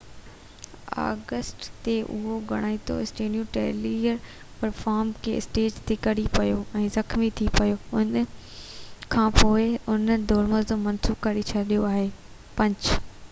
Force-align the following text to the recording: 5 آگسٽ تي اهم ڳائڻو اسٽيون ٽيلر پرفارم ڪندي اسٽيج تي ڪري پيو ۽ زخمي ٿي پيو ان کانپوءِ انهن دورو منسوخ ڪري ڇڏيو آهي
5 0.93 0.99
آگسٽ 1.01 1.65
تي 1.87 1.93
اهم 2.13 2.37
ڳائڻو 2.51 2.95
اسٽيون 3.01 3.35
ٽيلر 3.57 4.15
پرفارم 4.61 5.11
ڪندي 5.19 5.35
اسٽيج 5.41 5.77
تي 5.91 5.97
ڪري 6.07 6.23
پيو 6.39 6.55
۽ 6.81 6.89
زخمي 6.95 7.29
ٿي 7.41 7.49
پيو 7.59 7.77
ان 8.01 8.17
کانپوءِ 9.17 9.67
انهن 9.97 10.25
دورو 10.31 10.63
منسوخ 10.87 11.21
ڪري 11.29 11.45
ڇڏيو 11.53 11.87
آهي 11.91 13.07